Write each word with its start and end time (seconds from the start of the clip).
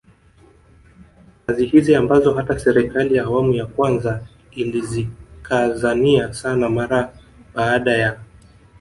Kazi 1.47 1.65
hizi 1.65 1.95
ambazo 1.95 2.33
hata 2.33 2.59
serikali 2.59 3.15
ya 3.15 3.23
awamu 3.23 3.53
ya 3.53 3.65
kwanza 3.65 4.23
ilizikazania 4.51 6.33
sana 6.33 6.69
mara 6.69 7.13
baada 7.53 7.97
ya 7.97 8.19